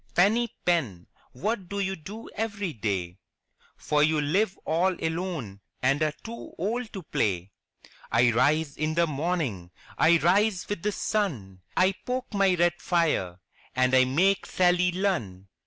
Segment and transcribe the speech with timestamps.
[0.11, 3.19] * Teeny Pen, what do you do every day.
[3.75, 7.51] For you live all alone and are too old to play?"
[8.09, 9.69] '1 rise in the morning,
[9.99, 13.39] I rise with the sun, I poke my red fire
[13.75, 15.49] and I make Sally Lunn